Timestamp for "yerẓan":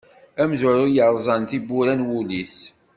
0.97-1.43